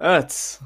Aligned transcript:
Evet. 0.00 0.60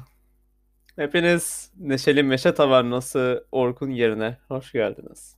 Hepiniz 0.95 1.71
Neşeli 1.79 2.23
Meşe 2.23 2.53
Tavernası 2.53 3.47
Orkun 3.51 3.89
yerine 3.89 4.37
hoş 4.47 4.71
geldiniz. 4.71 5.35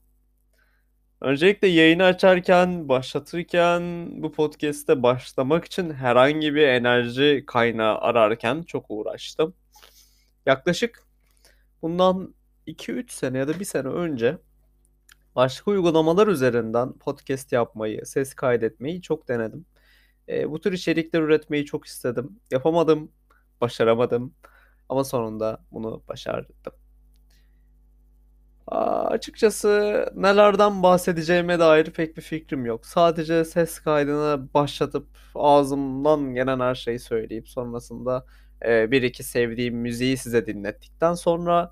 Öncelikle 1.21 1.67
yayını 1.67 2.03
açarken, 2.03 2.89
başlatırken, 2.89 3.83
bu 4.23 4.31
podcast'te 4.31 5.03
başlamak 5.03 5.65
için 5.65 5.93
herhangi 5.93 6.55
bir 6.55 6.67
enerji 6.67 7.43
kaynağı 7.47 7.97
ararken 7.97 8.63
çok 8.63 8.85
uğraştım. 8.89 9.53
Yaklaşık 10.45 11.03
bundan 11.81 12.35
2-3 12.67 13.11
sene 13.11 13.37
ya 13.37 13.47
da 13.47 13.59
1 13.59 13.65
sene 13.65 13.87
önce 13.87 14.37
başka 15.35 15.71
uygulamalar 15.71 16.27
üzerinden 16.27 16.93
podcast 16.93 17.51
yapmayı, 17.51 18.05
ses 18.05 18.33
kaydetmeyi 18.33 19.01
çok 19.01 19.27
denedim. 19.27 19.65
E, 20.29 20.51
bu 20.51 20.61
tür 20.61 20.73
içerikler 20.73 21.21
üretmeyi 21.21 21.65
çok 21.65 21.85
istedim. 21.85 22.39
Yapamadım, 22.51 23.11
başaramadım 23.61 24.35
ama 24.89 25.03
sonunda 25.03 25.65
bunu 25.71 26.03
başardım. 26.07 26.55
Aa, 28.67 29.07
açıkçası 29.07 30.05
nelerden 30.15 30.83
bahsedeceğime 30.83 31.59
dair 31.59 31.85
pek 31.91 32.17
bir 32.17 32.21
fikrim 32.21 32.65
yok. 32.65 32.85
Sadece 32.85 33.45
ses 33.45 33.79
kaydını 33.79 34.53
başlatıp 34.53 35.07
ağzımdan 35.35 36.33
gelen 36.33 36.59
her 36.59 36.75
şeyi 36.75 36.99
söyleyip 36.99 37.49
sonrasında 37.49 38.25
e, 38.65 38.91
bir 38.91 39.01
iki 39.01 39.23
sevdiğim 39.23 39.75
müziği 39.77 40.17
size 40.17 40.45
dinlettikten 40.45 41.13
sonra 41.13 41.71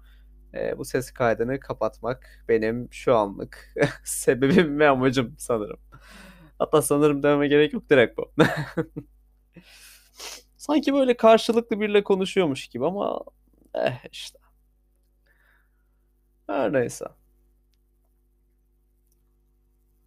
e, 0.53 0.77
bu 0.77 0.85
ses 0.85 1.11
kaydını 1.11 1.59
kapatmak 1.59 2.45
benim 2.49 2.87
şu 2.91 3.15
anlık 3.15 3.73
sebebim 4.03 4.79
ve 4.79 4.89
amacım 4.89 5.35
sanırım. 5.37 5.79
Hatta 6.59 6.81
sanırım 6.81 7.23
dememe 7.23 7.47
gerek 7.47 7.73
yok 7.73 7.89
direkt 7.89 8.17
bu. 8.17 8.31
Sanki 10.63 10.93
böyle 10.93 11.17
karşılıklı 11.17 11.79
biriyle 11.79 12.03
konuşuyormuş 12.03 12.67
gibi 12.67 12.85
ama 12.85 13.19
eh 13.75 13.99
işte. 14.11 14.39
Her 16.47 16.73
neyse. 16.73 17.05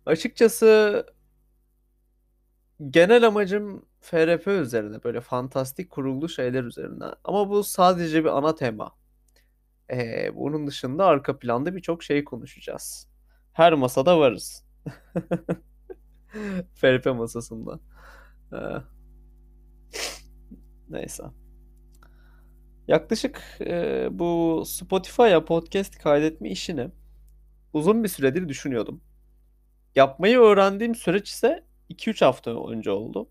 Açıkçası 0.07 1.07
genel 2.91 3.27
amacım 3.27 3.87
FRP 4.01 4.47
üzerine 4.47 5.05
böyle 5.05 5.21
fantastik 5.21 5.91
kuruldu 5.91 6.29
şeyler 6.29 6.65
üzerine. 6.65 7.05
Ama 7.25 7.51
bu 7.51 7.65
sadece 7.65 8.25
bir 8.25 8.39
ana 8.39 8.55
tema. 8.55 8.93
Ee, 9.91 10.31
bunun 10.37 10.67
dışında 10.67 11.07
arka 11.07 11.39
planda 11.39 11.77
birçok 11.77 12.03
şey 12.03 12.25
konuşacağız. 12.25 13.09
Her 13.53 13.73
masada 13.75 14.19
varız. 14.19 14.65
FRP 16.75 17.07
masasında. 17.07 17.81
Ee, 18.53 18.57
neyse. 20.91 21.25
Yaklaşık 22.89 23.43
e, 23.61 24.09
bu 24.11 24.63
Spotify'a 24.67 25.45
podcast 25.45 25.99
kaydetme 25.99 26.51
işini 26.51 26.91
uzun 27.73 28.05
bir 28.05 28.09
süredir 28.09 28.49
düşünüyordum. 28.49 29.01
Yapmayı 29.95 30.39
öğrendiğim 30.39 30.95
süreç 30.95 31.31
ise 31.31 31.65
2-3 31.91 32.25
hafta 32.25 32.71
önce 32.71 32.91
oldu. 32.91 33.29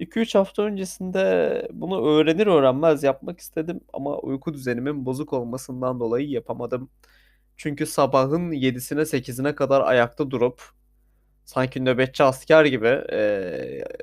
2-3 0.00 0.38
hafta 0.38 0.62
öncesinde 0.62 1.68
bunu 1.72 2.06
öğrenir 2.06 2.46
öğrenmez 2.46 3.02
yapmak 3.02 3.40
istedim 3.40 3.80
ama 3.92 4.18
uyku 4.18 4.54
düzenimin 4.54 5.06
bozuk 5.06 5.32
olmasından 5.32 6.00
dolayı 6.00 6.28
yapamadım. 6.28 6.90
Çünkü 7.56 7.86
sabahın 7.86 8.52
7'sine 8.52 9.04
8'ine 9.04 9.54
kadar 9.54 9.80
ayakta 9.80 10.30
durup 10.30 10.62
sanki 11.44 11.84
nöbetçi 11.84 12.24
asker 12.24 12.64
gibi 12.64 12.86
e, 13.12 13.18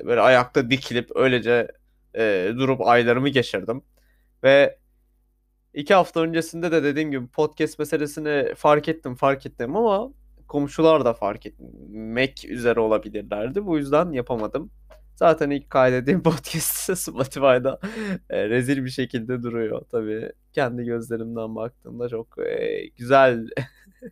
böyle 0.06 0.22
ayakta 0.22 0.69
dikilip 0.69 1.16
öylece 1.16 1.68
e, 2.16 2.52
durup 2.58 2.81
aylarımı 2.81 3.30
geçirdim. 3.30 3.81
Ve 4.44 4.80
iki 5.74 5.94
hafta 5.94 6.20
öncesinde 6.22 6.72
de 6.72 6.84
dediğim 6.84 7.12
gibi 7.12 7.28
podcast 7.28 7.80
meselesini 7.80 8.56
fark 8.56 8.88
ettim 8.90 9.16
fark 9.16 9.46
ettim 9.46 9.75
ama 9.75 10.14
komşular 10.48 11.06
da 11.06 11.14
fark 11.14 11.46
etmek 11.46 12.46
üzere 12.46 12.80
olabilirlerdi. 12.80 13.66
Bu 13.66 13.78
yüzden 13.78 14.12
yapamadım. 14.12 14.72
Zaten 15.16 15.50
ilk 15.50 15.69
kaydettiğim 15.69 16.24
podcast 16.24 16.98
Spotify'da 16.98 17.80
e, 18.30 18.50
rezil 18.50 18.86
bir 18.86 18.90
şekilde 18.90 19.44
duruyor. 19.44 19.86
Tabii 19.92 20.31
kendi 20.53 20.84
gözlerimden 20.84 21.56
baktığımda 21.56 22.09
çok 22.09 22.40
e, 22.40 22.88
güzel 22.98 23.48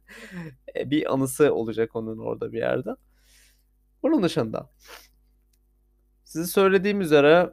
bir 0.86 1.13
anısı 1.13 1.53
olacak 1.53 1.96
onun 1.96 2.18
orada 2.18 2.52
bir 2.52 2.57
yerde. 2.57 2.90
Bunun 4.03 4.24
dışında 4.24 4.69
size 6.24 6.46
söylediğim 6.46 7.02
üzere 7.02 7.50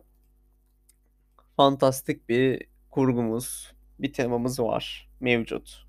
fantastik 1.57 2.29
bir 2.29 2.67
kurgumuz, 2.91 3.73
bir 3.99 4.13
temamız 4.13 4.61
var 4.61 5.11
mevcut. 5.21 5.85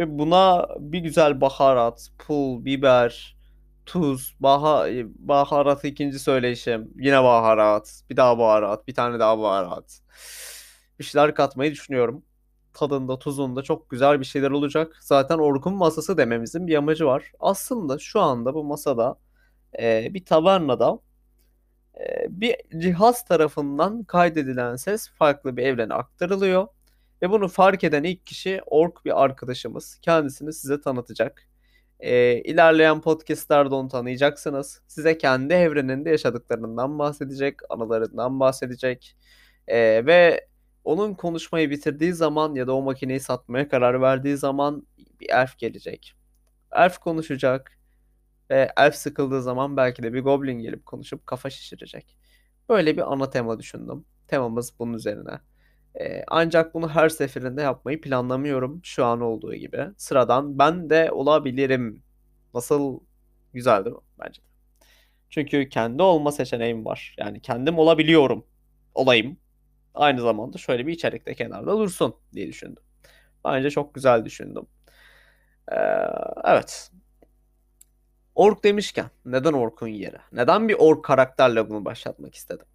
Ve 0.00 0.18
buna 0.18 0.68
bir 0.78 0.98
güzel 0.98 1.40
baharat, 1.40 2.08
pul, 2.18 2.64
biber, 2.64 3.36
tuz, 3.86 4.36
baha, 4.40 4.86
baharat 5.18 5.84
ikinci 5.84 6.18
söyleyişim. 6.18 6.90
Yine 6.96 7.22
baharat, 7.22 8.02
bir 8.10 8.16
daha 8.16 8.38
baharat, 8.38 8.88
bir 8.88 8.94
tane 8.94 9.18
daha 9.18 9.38
baharat. 9.38 10.00
Bir 10.98 11.04
şeyler 11.04 11.34
katmayı 11.34 11.72
düşünüyorum. 11.72 12.22
Tadında, 12.72 13.18
tuzunda 13.18 13.62
çok 13.62 13.90
güzel 13.90 14.20
bir 14.20 14.24
şeyler 14.24 14.50
olacak. 14.50 14.96
Zaten 15.00 15.38
Orkun 15.38 15.74
masası 15.74 16.16
dememizin 16.16 16.66
bir 16.66 16.74
amacı 16.76 17.06
var. 17.06 17.32
Aslında 17.40 17.98
şu 17.98 18.20
anda 18.20 18.54
bu 18.54 18.64
masada 18.64 19.18
e, 19.80 20.14
bir 20.14 20.24
tavernada 20.24 20.98
bir 22.28 22.56
cihaz 22.78 23.24
tarafından 23.24 24.04
kaydedilen 24.04 24.76
ses 24.76 25.08
farklı 25.08 25.56
bir 25.56 25.62
evrene 25.62 25.94
aktarılıyor. 25.94 26.68
Ve 27.22 27.30
bunu 27.30 27.48
fark 27.48 27.84
eden 27.84 28.02
ilk 28.04 28.26
kişi 28.26 28.60
Ork 28.66 29.04
bir 29.04 29.24
arkadaşımız. 29.24 29.98
Kendisini 30.02 30.52
size 30.52 30.80
tanıtacak. 30.80 31.48
E, 32.00 32.40
ilerleyen 32.40 33.00
podcastlerde 33.00 33.74
onu 33.74 33.88
tanıyacaksınız. 33.88 34.80
Size 34.88 35.18
kendi 35.18 35.54
evreninde 35.54 36.10
yaşadıklarından 36.10 36.98
bahsedecek, 36.98 37.54
anılarından 37.70 38.40
bahsedecek. 38.40 39.16
E, 39.68 40.06
ve 40.06 40.48
onun 40.84 41.14
konuşmayı 41.14 41.70
bitirdiği 41.70 42.12
zaman 42.12 42.54
ya 42.54 42.66
da 42.66 42.74
o 42.76 42.82
makineyi 42.82 43.20
satmaya 43.20 43.68
karar 43.68 44.00
verdiği 44.00 44.36
zaman 44.36 44.86
bir 45.20 45.30
elf 45.30 45.58
gelecek. 45.58 46.14
Elf 46.72 46.98
konuşacak 46.98 47.77
ve 48.50 48.72
elf 48.76 48.94
sıkıldığı 48.94 49.42
zaman 49.42 49.76
belki 49.76 50.02
de 50.02 50.12
bir 50.12 50.20
goblin 50.22 50.58
gelip 50.58 50.86
konuşup 50.86 51.26
kafa 51.26 51.50
şişirecek. 51.50 52.16
Böyle 52.68 52.96
bir 52.96 53.12
ana 53.12 53.30
tema 53.30 53.58
düşündüm. 53.58 54.04
Temamız 54.28 54.78
bunun 54.78 54.94
üzerine. 54.94 55.40
Ee, 56.00 56.24
ancak 56.28 56.74
bunu 56.74 56.88
her 56.88 57.08
seferinde 57.08 57.62
yapmayı 57.62 58.00
planlamıyorum 58.00 58.80
şu 58.84 59.04
an 59.04 59.20
olduğu 59.20 59.54
gibi. 59.54 59.86
Sıradan 59.96 60.58
ben 60.58 60.90
de 60.90 61.10
olabilirim. 61.12 62.02
Nasıl 62.54 63.00
güzel 63.52 63.84
değil? 63.84 63.96
Bence. 64.20 64.42
Çünkü 65.30 65.68
kendi 65.68 66.02
olma 66.02 66.32
seçeneğim 66.32 66.84
var. 66.84 67.14
Yani 67.18 67.40
kendim 67.40 67.78
olabiliyorum. 67.78 68.46
Olayım. 68.94 69.36
Aynı 69.94 70.20
zamanda 70.20 70.58
şöyle 70.58 70.86
bir 70.86 70.92
içerikte 70.92 71.34
kenarda 71.34 71.78
dursun 71.78 72.14
diye 72.34 72.48
düşündüm. 72.48 72.82
Bence 73.44 73.70
çok 73.70 73.94
güzel 73.94 74.24
düşündüm. 74.24 74.66
Ee, 75.72 75.76
evet. 76.44 76.90
Ork 78.38 78.64
demişken 78.64 79.06
neden 79.24 79.52
Ork'un 79.52 79.86
yeri? 79.88 80.16
Neden 80.32 80.68
bir 80.68 80.74
Ork 80.78 81.04
karakterle 81.04 81.70
bunu 81.70 81.84
başlatmak 81.84 82.34
istedim? 82.34 82.66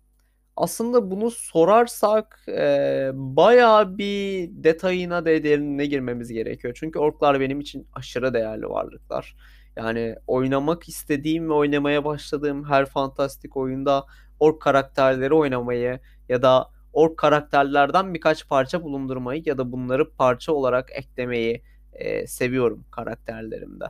Aslında 0.58 1.12
bunu 1.12 1.32
sorarsak 1.32 2.40
e, 2.48 3.12
bayağı 3.14 3.98
bir 3.98 4.50
detayına 4.52 5.26
da 5.26 5.26
derinine 5.26 5.86
girmemiz 5.86 6.32
gerekiyor. 6.32 6.78
Çünkü 6.80 7.00
orklar 7.00 7.40
benim 7.40 7.60
için 7.60 7.88
aşırı 7.94 8.34
değerli 8.34 8.70
varlıklar. 8.70 9.36
Yani 9.78 10.16
oynamak 10.28 10.90
istediğim 10.90 11.50
ve 11.50 11.54
oynamaya 11.54 12.06
başladığım 12.06 12.64
her 12.70 12.86
fantastik 12.86 13.58
oyunda 13.58 14.06
ork 14.40 14.62
karakterleri 14.62 15.34
oynamayı 15.34 16.00
ya 16.30 16.42
da 16.42 16.70
ork 16.94 17.18
karakterlerden 17.18 18.14
birkaç 18.14 18.48
parça 18.48 18.84
bulundurmayı 18.84 19.44
ya 19.46 19.58
da 19.58 19.72
bunları 19.72 20.12
parça 20.12 20.54
olarak 20.54 20.90
eklemeyi 20.92 21.64
e, 21.94 22.28
seviyorum 22.28 22.86
karakterlerimde. 22.92 23.86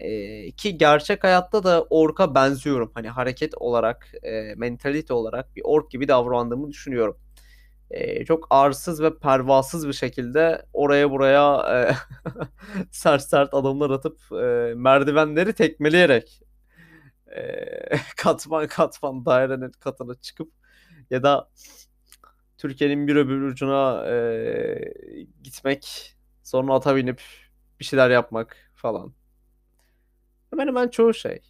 Ee, 0.00 0.50
ki 0.50 0.78
gerçek 0.78 1.24
hayatta 1.24 1.64
da 1.64 1.86
orka 1.90 2.34
benziyorum. 2.34 2.90
Hani 2.94 3.08
hareket 3.08 3.54
olarak, 3.56 4.14
e, 4.22 4.54
mentalite 4.56 5.14
olarak 5.14 5.56
bir 5.56 5.62
ork 5.64 5.90
gibi 5.90 6.08
davrandığımı 6.08 6.70
düşünüyorum. 6.70 7.16
E, 7.90 8.24
çok 8.24 8.46
arsız 8.50 9.02
ve 9.02 9.18
pervasız 9.18 9.88
bir 9.88 9.92
şekilde 9.92 10.66
oraya 10.72 11.10
buraya 11.10 11.56
e, 11.76 11.94
sert 12.90 13.22
sert 13.22 13.54
adımlar 13.54 13.90
atıp 13.90 14.18
e, 14.32 14.74
merdivenleri 14.76 15.52
tekmeleyerek 15.52 16.42
e, 17.36 17.66
katman 18.16 18.66
katman 18.66 19.26
dairenin 19.26 19.70
katına 19.80 20.14
çıkıp 20.14 20.52
ya 21.10 21.22
da 21.22 21.50
Türkiye'nin 22.58 23.06
bir 23.08 23.16
öbür 23.16 23.42
ucuna 23.42 24.06
e, 24.10 24.94
gitmek 25.42 26.14
sonra 26.42 26.74
ata 26.74 26.96
binip 26.96 27.22
bir 27.80 27.84
şeyler 27.84 28.10
yapmak 28.10 28.56
falan. 28.74 29.19
Hemen 30.50 30.66
hemen 30.66 30.88
çoğu 30.88 31.14
şey. 31.14 31.42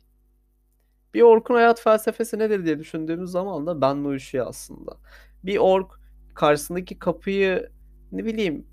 Bir 1.14 1.22
orkun 1.22 1.54
hayat 1.54 1.80
felsefesi 1.80 2.38
nedir 2.38 2.64
diye 2.64 2.78
düşündüğümüz 2.78 3.30
zaman 3.30 3.66
da 3.66 3.80
benle 3.80 4.08
uyuşuyor 4.08 4.46
aslında. 4.46 4.96
Bir 5.44 5.56
ork 5.56 6.00
karşısındaki 6.34 6.98
kapıyı 6.98 7.70
ne 8.12 8.24
bileyim 8.24 8.66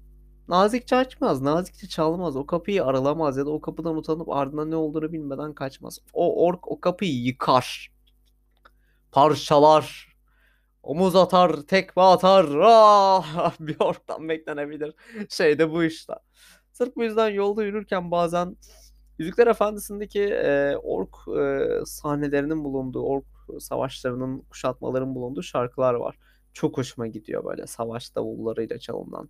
nazikçe 0.48 0.96
açmaz, 0.96 1.42
nazikçe 1.42 1.88
çalmaz. 1.88 2.36
O 2.36 2.46
kapıyı 2.46 2.86
aralamaz 2.86 3.38
ya 3.38 3.46
da 3.46 3.50
o 3.50 3.62
kapıdan 3.62 3.96
utanıp 3.98 4.30
ardından 4.30 4.72
ne 4.72 4.76
olduğunu 4.76 5.14
bilmeden 5.14 5.54
kaçmaz. 5.54 6.00
O 6.14 6.46
ork 6.46 6.68
o 6.68 6.80
kapıyı 6.80 7.24
yıkar. 7.24 7.92
Parçalar. 9.12 10.08
Omuz 10.84 11.16
atar, 11.16 11.62
tekme 11.62 12.02
atar. 12.04 12.46
Ah, 12.62 13.54
bir 13.60 13.76
orktan 13.80 14.30
beklenebilir. 14.30 14.94
Şey 15.30 15.60
de 15.60 15.72
bu 15.72 15.84
işte. 15.84 16.14
Sırf 16.72 16.96
bu 16.96 17.04
yüzden 17.04 17.30
yolda 17.30 17.64
yürürken 17.64 18.12
bazen 18.12 18.56
Yüzükler 19.20 19.48
Efendisi'ndeki 19.48 20.24
e, 20.24 20.76
ork 20.76 21.16
e, 21.40 21.68
sahnelerinin 21.86 22.64
bulunduğu, 22.64 23.02
ork 23.02 23.26
savaşlarının, 23.60 24.40
kuşatmaların 24.40 25.16
bulunduğu 25.16 25.44
şarkılar 25.44 25.94
var. 25.94 26.16
Çok 26.54 26.78
hoşuma 26.78 27.08
gidiyor 27.08 27.46
böyle 27.46 27.68
savaş 27.68 28.16
davullarıyla 28.16 28.80
çalınan. 28.80 29.30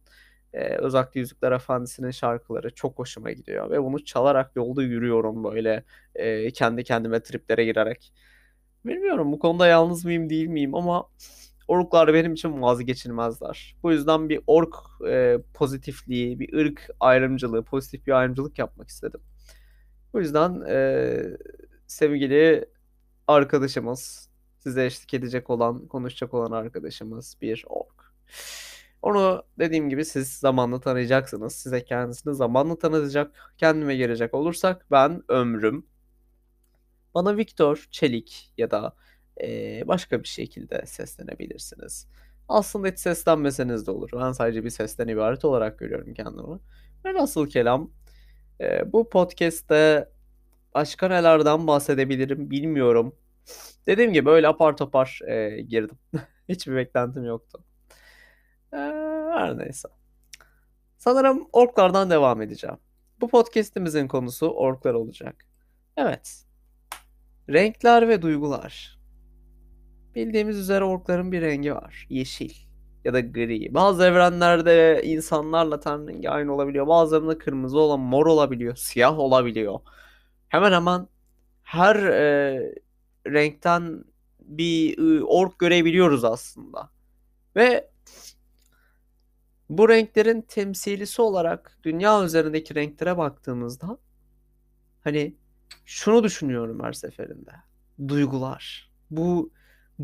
E, 0.53 0.75
özellikle 0.75 1.19
Yüzükler 1.19 1.51
Efendisi'nin 1.51 2.11
şarkıları 2.11 2.75
çok 2.75 2.99
hoşuma 2.99 3.31
gidiyor. 3.31 3.69
Ve 3.71 3.83
bunu 3.83 4.05
çalarak 4.05 4.55
yolda 4.55 4.83
yürüyorum 4.83 5.43
böyle 5.43 5.83
e, 6.15 6.51
kendi 6.51 6.83
kendime 6.83 7.19
triplere 7.23 7.65
girerek. 7.65 8.13
Bilmiyorum 8.85 9.31
bu 9.31 9.39
konuda 9.39 9.67
yalnız 9.67 10.05
mıyım 10.05 10.29
değil 10.29 10.47
miyim 10.47 10.75
ama 10.75 11.07
orklar 11.67 12.13
benim 12.13 12.33
için 12.33 12.61
vazgeçilmezler. 12.61 13.75
Bu 13.83 13.91
yüzden 13.91 14.29
bir 14.29 14.41
ork 14.47 14.75
e, 15.07 15.37
pozitifliği, 15.53 16.39
bir 16.39 16.53
ırk 16.53 16.89
ayrımcılığı, 16.99 17.63
pozitif 17.63 18.07
bir 18.07 18.11
ayrımcılık 18.11 18.59
yapmak 18.59 18.89
istedim. 18.89 19.21
Bu 20.13 20.19
yüzden 20.19 20.61
e, 20.67 21.37
sevgili 21.87 22.65
arkadaşımız, 23.27 24.29
size 24.59 24.85
eşlik 24.85 25.13
edecek 25.13 25.49
olan, 25.49 25.87
konuşacak 25.87 26.33
olan 26.33 26.51
arkadaşımız 26.51 27.37
bir 27.41 27.65
ork. 27.67 28.13
Onu 29.01 29.43
dediğim 29.59 29.89
gibi 29.89 30.05
siz 30.05 30.33
zamanla 30.33 30.79
tanıyacaksınız. 30.79 31.55
Size 31.55 31.85
kendisini 31.85 32.35
zamanla 32.35 32.79
tanıtacak. 32.79 33.53
Kendime 33.57 33.95
gelecek 33.95 34.33
olursak 34.33 34.85
ben 34.91 35.23
ömrüm. 35.27 35.85
Bana 37.15 37.37
Viktor, 37.37 37.87
Çelik 37.91 38.53
ya 38.57 38.71
da 38.71 38.95
e, 39.41 39.81
başka 39.87 40.23
bir 40.23 40.27
şekilde 40.27 40.85
seslenebilirsiniz. 40.85 42.07
Aslında 42.49 42.87
hiç 42.87 42.99
seslenmeseniz 42.99 43.87
de 43.87 43.91
olur. 43.91 44.09
Ben 44.13 44.31
sadece 44.31 44.63
bir 44.63 44.69
sesten 44.69 45.07
ibaret 45.07 45.45
olarak 45.45 45.79
görüyorum 45.79 46.13
kendimi. 46.13 46.59
Velhasıl 47.05 47.49
kelam 47.49 47.91
e, 48.61 48.93
bu 48.93 49.09
podcast'te 49.09 50.09
başka 50.75 51.07
nelerden 51.07 51.67
bahsedebilirim 51.67 52.51
bilmiyorum. 52.51 53.15
Dediğim 53.87 54.13
gibi 54.13 54.25
böyle 54.25 54.47
apar 54.47 54.77
topar 54.77 55.19
e, 55.27 55.61
girdim. 55.61 55.97
Hiçbir 56.49 56.75
beklentim 56.75 57.23
yoktu. 57.23 57.63
E, 58.73 58.77
her 59.33 59.57
neyse. 59.57 59.87
Sanırım 60.97 61.47
orklardan 61.53 62.09
devam 62.09 62.41
edeceğim. 62.41 62.77
Bu 63.21 63.27
podcast'imizin 63.27 64.07
konusu 64.07 64.47
orklar 64.49 64.93
olacak. 64.93 65.45
Evet. 65.97 66.45
Renkler 67.49 68.09
ve 68.09 68.21
duygular. 68.21 68.99
Bildiğimiz 70.15 70.57
üzere 70.57 70.83
orkların 70.83 71.31
bir 71.31 71.41
rengi 71.41 71.75
var. 71.75 72.07
Yeşil 72.09 72.66
ya 73.07 73.13
da 73.13 73.19
gri. 73.19 73.73
Bazı 73.73 74.03
evrenlerde 74.03 75.01
insanlarla 75.03 75.79
ten 75.79 76.07
rengi 76.07 76.29
aynı 76.29 76.53
olabiliyor. 76.53 76.87
Bazılarında 76.87 77.37
kırmızı 77.37 77.79
olan 77.79 77.99
mor 77.99 78.25
olabiliyor. 78.25 78.75
Siyah 78.75 79.19
olabiliyor. 79.19 79.79
Hemen 80.49 80.71
hemen 80.71 81.07
her 81.63 81.95
e, 81.95 82.73
renkten 83.27 84.03
bir 84.39 84.97
e, 84.97 85.23
ork 85.23 85.59
görebiliyoruz 85.59 86.23
aslında. 86.23 86.89
Ve 87.55 87.89
bu 89.69 89.89
renklerin 89.89 90.41
temsilisi 90.41 91.21
olarak 91.21 91.77
dünya 91.83 92.23
üzerindeki 92.23 92.75
renklere 92.75 93.17
baktığımızda 93.17 93.97
hani 95.03 95.35
şunu 95.85 96.23
düşünüyorum 96.23 96.83
her 96.83 96.93
seferinde. 96.93 97.51
Duygular. 98.07 98.91
Bu 99.11 99.51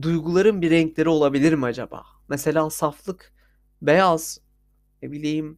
duyguların 0.01 0.61
bir 0.61 0.71
renkleri 0.71 1.09
olabilir 1.09 1.53
mi 1.53 1.65
acaba? 1.65 2.03
Mesela 2.33 2.69
saflık 2.69 3.33
beyaz, 3.81 4.39
ne 5.01 5.11
bileyim 5.11 5.57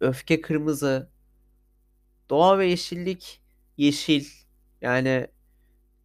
öfke 0.00 0.40
kırmızı, 0.40 1.10
doğa 2.30 2.58
ve 2.58 2.66
yeşillik 2.66 3.42
yeşil. 3.76 4.26
Yani 4.80 5.26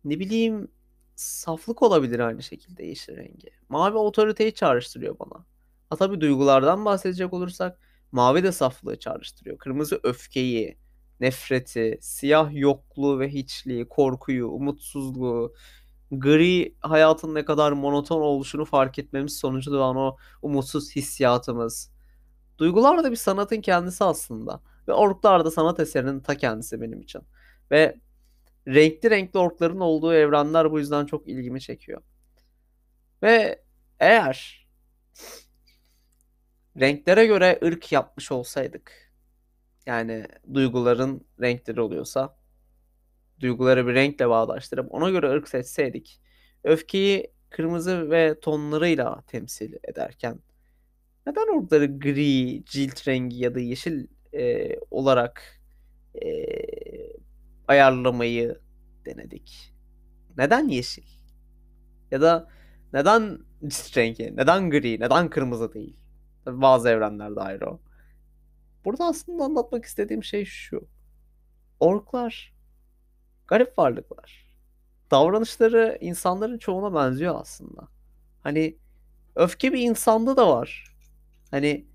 ne 0.03 0.19
bileyim 0.19 0.71
saflık 1.15 1.83
olabilir 1.83 2.19
aynı 2.19 2.43
şekilde 2.43 2.85
yeşil 2.85 3.17
rengi. 3.17 3.49
Mavi 3.69 3.97
otoriteyi 3.97 4.53
çağrıştırıyor 4.53 5.19
bana. 5.19 5.45
Ha 5.89 5.95
tabii 5.95 6.21
duygulardan 6.21 6.85
bahsedecek 6.85 7.33
olursak 7.33 7.79
mavi 8.11 8.43
de 8.43 8.51
saflığı 8.51 8.99
çağrıştırıyor. 8.99 9.57
Kırmızı 9.57 9.99
öfkeyi, 10.03 10.77
nefreti, 11.19 11.97
siyah 12.01 12.49
yokluğu 12.53 13.19
ve 13.19 13.29
hiçliği, 13.29 13.89
korkuyu, 13.89 14.47
umutsuzluğu, 14.47 15.53
gri 16.11 16.75
hayatın 16.79 17.35
ne 17.35 17.45
kadar 17.45 17.71
monoton 17.71 18.21
oluşunu 18.21 18.65
fark 18.65 18.99
etmemiz 18.99 19.37
sonucu 19.37 19.71
doğan 19.71 19.95
o 19.95 20.17
umutsuz 20.41 20.95
hissiyatımız. 20.95 21.91
Duygular 22.57 23.03
da 23.03 23.11
bir 23.11 23.15
sanatın 23.15 23.61
kendisi 23.61 24.03
aslında. 24.03 24.61
Ve 24.87 24.93
orklar 24.93 25.45
da 25.45 25.51
sanat 25.51 25.79
eserinin 25.79 26.19
ta 26.19 26.35
kendisi 26.37 26.81
benim 26.81 27.01
için. 27.01 27.21
Ve 27.71 27.95
renkli 28.67 29.09
renkli 29.09 29.39
orkların 29.39 29.79
olduğu 29.79 30.13
evrenler 30.13 30.71
bu 30.71 30.79
yüzden 30.79 31.05
çok 31.05 31.27
ilgimi 31.27 31.61
çekiyor. 31.61 32.01
Ve 33.23 33.63
eğer 33.99 34.67
renklere 36.79 37.25
göre 37.25 37.59
ırk 37.63 37.91
yapmış 37.91 38.31
olsaydık 38.31 39.11
yani 39.85 40.27
duyguların 40.53 41.27
renkleri 41.41 41.81
oluyorsa 41.81 42.37
duyguları 43.39 43.87
bir 43.87 43.93
renkle 43.93 44.29
bağdaştırıp 44.29 44.93
ona 44.93 45.09
göre 45.09 45.29
ırk 45.29 45.47
seçseydik 45.47 46.21
öfkeyi 46.63 47.31
kırmızı 47.49 48.09
ve 48.11 48.39
tonlarıyla 48.39 49.21
temsil 49.27 49.73
ederken 49.83 50.39
neden 51.27 51.57
orkları 51.57 51.85
gri, 51.85 52.65
cilt 52.65 53.07
rengi 53.07 53.37
ya 53.37 53.55
da 53.55 53.59
yeşil 53.59 54.07
e, 54.33 54.75
olarak 54.91 55.61
e, 56.23 56.27
ayarlamayı 57.67 58.59
denedik? 59.05 59.73
Neden 60.37 60.67
yeşil? 60.67 61.05
Ya 62.11 62.21
da 62.21 62.49
neden 62.93 63.39
cilt 63.67 63.97
rengi, 63.97 64.35
neden 64.35 64.69
gri, 64.69 64.99
neden 64.99 65.29
kırmızı 65.29 65.73
değil? 65.73 65.97
Bazı 66.45 66.89
evrenlerde 66.89 67.39
ayrı 67.39 67.69
o. 67.69 67.81
Burada 68.85 69.05
aslında 69.05 69.43
anlatmak 69.43 69.85
istediğim 69.85 70.23
şey 70.23 70.45
şu. 70.45 70.87
Orklar 71.79 72.54
garip 73.47 73.79
varlıklar. 73.79 74.45
Davranışları 75.11 75.97
insanların 76.01 76.57
çoğuna 76.57 76.95
benziyor 76.95 77.41
aslında. 77.41 77.87
Hani 78.43 78.77
öfke 79.35 79.73
bir 79.73 79.79
insanda 79.79 80.37
da 80.37 80.49
var. 80.49 80.95
Hani 81.51 81.85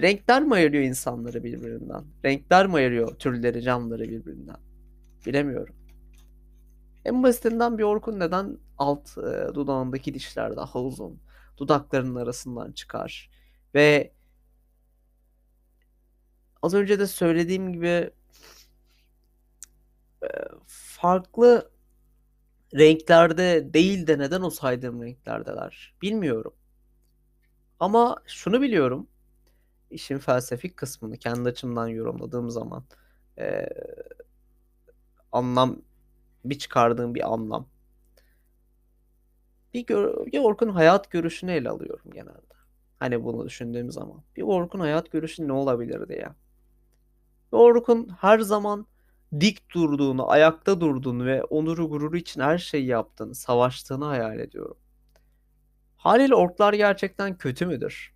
renkler 0.00 0.42
mi 0.42 0.54
ayırıyor 0.54 0.84
insanları 0.84 1.44
birbirinden? 1.44 2.04
Renkler 2.24 2.66
mi 2.66 2.74
ayırıyor 2.74 3.18
türleri, 3.18 3.62
canlıları 3.62 4.02
birbirinden? 4.02 4.56
Bilemiyorum. 5.26 5.74
En 7.04 7.22
basitinden 7.22 7.78
bir 7.78 7.82
orkun 7.82 8.20
neden 8.20 8.58
alt 8.78 9.18
e, 9.18 9.54
dudağındaki 9.54 10.14
dişler 10.14 10.56
daha 10.56 10.80
uzun, 10.80 11.20
dudaklarının 11.58 12.14
arasından 12.16 12.72
çıkar 12.72 13.30
ve 13.74 14.12
az 16.62 16.74
önce 16.74 16.98
de 16.98 17.06
söylediğim 17.06 17.72
gibi 17.72 18.10
farklı 20.66 21.70
renklerde 22.74 23.74
değil 23.74 24.06
de 24.06 24.18
neden 24.18 24.42
o 24.42 24.50
saydığım 24.50 25.02
renklerdeler 25.02 25.94
bilmiyorum. 26.02 26.54
Ama 27.80 28.16
şunu 28.26 28.62
biliyorum. 28.62 29.08
işin 29.90 30.18
felsefik 30.18 30.76
kısmını 30.76 31.18
kendi 31.18 31.48
açımdan 31.48 31.88
yorumladığım 31.88 32.50
zaman 32.50 32.84
e, 33.38 33.68
anlam 35.32 35.82
bir 36.44 36.58
çıkardığım 36.58 37.14
bir 37.14 37.32
anlam. 37.32 37.68
Bir, 39.74 39.86
gör, 39.86 40.68
hayat 40.68 41.10
görüşünü 41.10 41.52
ele 41.52 41.68
alıyorum 41.68 42.10
genelde. 42.14 42.54
Hani 42.98 43.24
bunu 43.24 43.46
düşündüğüm 43.46 43.90
zaman. 43.90 44.22
Bir 44.36 44.42
Orkun 44.42 44.80
hayat 44.80 45.10
görüşü 45.12 45.48
ne 45.48 45.52
olabilirdi 45.52 46.18
ya? 46.20 46.36
Bir 47.52 47.58
Orkun 47.58 48.08
her 48.20 48.38
zaman 48.38 48.86
dik 49.40 49.74
durduğunu, 49.74 50.30
ayakta 50.30 50.80
durduğunu 50.80 51.26
ve 51.26 51.44
onuru 51.44 51.88
gururu 51.88 52.16
için 52.16 52.40
her 52.40 52.58
şeyi 52.58 52.86
yaptığını, 52.86 53.34
savaştığını 53.34 54.04
hayal 54.04 54.38
ediyorum. 54.38 54.76
Haliyle 55.96 56.34
orklar 56.34 56.72
gerçekten 56.72 57.38
kötü 57.38 57.66
müdür? 57.66 58.14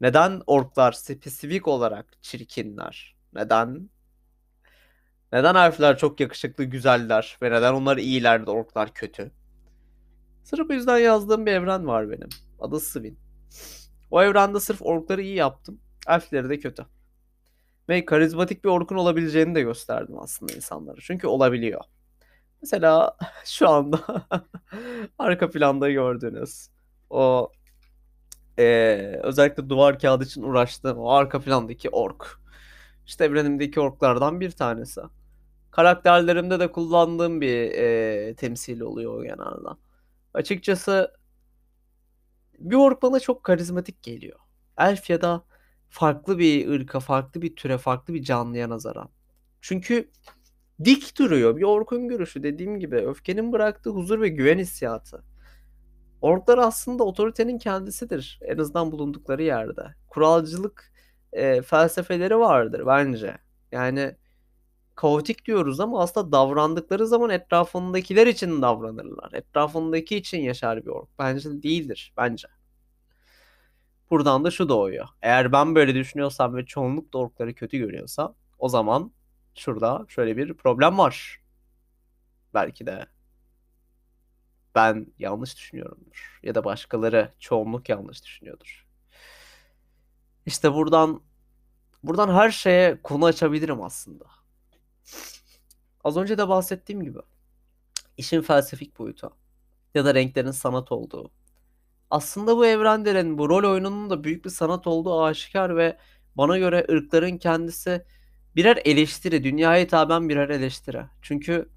Neden 0.00 0.42
orklar 0.46 0.92
spesifik 0.92 1.68
olarak 1.68 2.22
çirkinler? 2.22 3.16
Neden? 3.32 3.90
Neden 5.32 5.54
elfler 5.54 5.98
çok 5.98 6.20
yakışıklı, 6.20 6.64
güzeller 6.64 7.38
ve 7.42 7.50
neden 7.50 7.72
onlar 7.72 7.96
iyiler 7.96 8.46
de 8.46 8.50
orklar 8.50 8.94
kötü? 8.94 9.32
Sırf 10.44 10.68
bu 10.68 10.72
yüzden 10.72 10.98
yazdığım 10.98 11.46
bir 11.46 11.52
evren 11.52 11.86
var 11.86 12.10
benim. 12.10 12.28
Adı 12.60 12.80
Swin. 12.80 13.18
O 14.10 14.22
evrende 14.22 14.60
sırf 14.60 14.82
orkları 14.82 15.22
iyi 15.22 15.34
yaptım. 15.34 15.80
Elfleri 16.08 16.48
de 16.48 16.58
kötü. 16.58 16.86
Ve 17.88 18.04
karizmatik 18.04 18.64
bir 18.64 18.68
orkun 18.68 18.96
olabileceğini 18.96 19.54
de 19.54 19.62
gösterdim 19.62 20.18
aslında 20.18 20.52
insanlara. 20.52 20.96
Çünkü 21.00 21.26
olabiliyor. 21.26 21.80
Mesela 22.62 23.16
şu 23.44 23.68
anda 23.68 24.00
arka 25.18 25.50
planda 25.50 25.90
gördüğünüz 25.90 26.68
o 27.10 27.52
eee, 28.58 29.20
özellikle 29.22 29.68
duvar 29.68 29.98
kağıdı 29.98 30.24
için 30.24 30.42
uğraştığım 30.42 30.98
o 30.98 31.10
arka 31.10 31.40
plandaki 31.40 31.90
ork. 31.90 32.40
İşte 33.06 33.24
evrenimdeki 33.24 33.80
orklardan 33.80 34.40
bir 34.40 34.50
tanesi. 34.50 35.00
Karakterlerimde 35.70 36.60
de 36.60 36.72
kullandığım 36.72 37.40
bir 37.40 37.48
eee 37.70 38.34
temsil 38.34 38.80
oluyor 38.80 39.24
genelde. 39.24 39.68
Açıkçası 40.34 41.12
bir 42.58 42.76
ork 42.76 43.02
bana 43.02 43.20
çok 43.20 43.44
karizmatik 43.44 44.02
geliyor. 44.02 44.38
Elf 44.78 45.10
ya 45.10 45.20
da 45.22 45.44
farklı 45.90 46.38
bir 46.38 46.68
ırka, 46.68 47.00
farklı 47.00 47.42
bir 47.42 47.56
türe, 47.56 47.78
farklı 47.78 48.14
bir 48.14 48.22
canlıya 48.22 48.68
nazaran. 48.68 49.08
Çünkü 49.60 50.10
dik 50.84 51.18
duruyor. 51.18 51.56
Bir 51.56 51.62
orkun 51.62 52.08
görüşü 52.08 52.42
dediğim 52.42 52.80
gibi 52.80 52.96
öfkenin 52.96 53.52
bıraktığı 53.52 53.90
huzur 53.90 54.20
ve 54.20 54.28
güven 54.28 54.58
hissiyatı. 54.58 55.24
Orklar 56.20 56.58
aslında 56.58 57.04
otoritenin 57.04 57.58
kendisidir. 57.58 58.40
En 58.42 58.58
azından 58.58 58.92
bulundukları 58.92 59.42
yerde. 59.42 59.94
Kuralcılık 60.08 60.92
e, 61.32 61.62
felsefeleri 61.62 62.38
vardır 62.38 62.82
bence. 62.86 63.38
Yani 63.72 64.16
kaotik 64.94 65.46
diyoruz 65.46 65.80
ama 65.80 66.02
aslında 66.02 66.32
davrandıkları 66.32 67.06
zaman 67.06 67.30
etrafındakiler 67.30 68.26
için 68.26 68.62
davranırlar. 68.62 69.32
Etrafındaki 69.32 70.16
için 70.16 70.40
yaşar 70.40 70.82
bir 70.86 70.90
ork. 70.90 71.08
Bence 71.18 71.62
değildir. 71.62 72.12
Bence. 72.16 72.48
Buradan 74.10 74.44
da 74.44 74.50
şu 74.50 74.68
doğuyor. 74.68 75.08
Eğer 75.22 75.52
ben 75.52 75.74
böyle 75.74 75.94
düşünüyorsam 75.94 76.56
ve 76.56 76.66
çoğunluk 76.66 77.12
da 77.12 77.18
orkları 77.18 77.54
kötü 77.54 77.78
görüyorsa 77.78 78.34
o 78.58 78.68
zaman 78.68 79.12
şurada 79.54 80.06
şöyle 80.08 80.36
bir 80.36 80.54
problem 80.54 80.98
var. 80.98 81.40
Belki 82.54 82.86
de 82.86 83.06
ben 84.74 85.06
yanlış 85.18 85.56
düşünüyorumdur. 85.56 86.40
Ya 86.42 86.54
da 86.54 86.64
başkaları 86.64 87.32
çoğunluk 87.38 87.88
yanlış 87.88 88.24
düşünüyordur. 88.24 88.86
İşte 90.46 90.74
buradan 90.74 91.22
buradan 92.02 92.34
her 92.34 92.50
şeye 92.50 93.02
konu 93.02 93.24
açabilirim 93.24 93.82
aslında. 93.82 94.24
Az 96.04 96.16
önce 96.16 96.38
de 96.38 96.48
bahsettiğim 96.48 97.02
gibi 97.02 97.18
işin 98.16 98.42
felsefik 98.42 98.98
boyutu 98.98 99.30
ya 99.94 100.04
da 100.04 100.14
renklerin 100.14 100.50
sanat 100.50 100.92
olduğu. 100.92 101.30
Aslında 102.10 102.56
bu 102.56 102.66
evrenlerin, 102.66 103.38
bu 103.38 103.48
rol 103.48 103.70
oyununun 103.72 104.10
da 104.10 104.24
büyük 104.24 104.44
bir 104.44 104.50
sanat 104.50 104.86
olduğu 104.86 105.22
aşikar 105.22 105.76
ve 105.76 105.98
bana 106.36 106.58
göre 106.58 106.86
ırkların 106.90 107.38
kendisi 107.38 108.04
birer 108.56 108.78
eleştiri, 108.84 109.44
dünyaya 109.44 109.84
hitaben 109.84 110.28
birer 110.28 110.48
eleştiri. 110.48 111.02
Çünkü 111.22 111.68